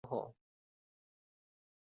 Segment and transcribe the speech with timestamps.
[0.03, 0.35] 钟复与同乡刘球交好。